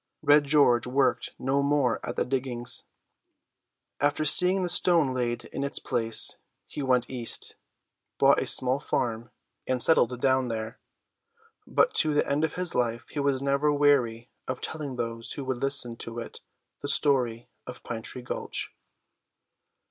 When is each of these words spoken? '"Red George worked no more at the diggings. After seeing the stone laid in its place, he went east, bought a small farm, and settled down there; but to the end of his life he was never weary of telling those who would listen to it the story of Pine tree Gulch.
'"Red 0.33 0.45
George 0.45 0.87
worked 0.87 1.29
no 1.37 1.61
more 1.61 2.03
at 2.03 2.15
the 2.15 2.25
diggings. 2.25 2.85
After 3.99 4.25
seeing 4.25 4.63
the 4.63 4.67
stone 4.69 5.13
laid 5.13 5.45
in 5.53 5.63
its 5.63 5.77
place, 5.77 6.37
he 6.65 6.81
went 6.81 7.07
east, 7.07 7.55
bought 8.17 8.41
a 8.41 8.47
small 8.47 8.79
farm, 8.79 9.29
and 9.67 9.79
settled 9.79 10.19
down 10.19 10.47
there; 10.47 10.79
but 11.67 11.93
to 12.01 12.15
the 12.15 12.27
end 12.27 12.43
of 12.43 12.53
his 12.53 12.73
life 12.73 13.09
he 13.09 13.19
was 13.19 13.43
never 13.43 13.71
weary 13.71 14.31
of 14.47 14.59
telling 14.59 14.95
those 14.95 15.33
who 15.33 15.45
would 15.45 15.57
listen 15.57 15.95
to 15.97 16.17
it 16.17 16.41
the 16.81 16.87
story 16.87 17.47
of 17.67 17.83
Pine 17.83 18.01
tree 18.01 18.23
Gulch. 18.23 18.73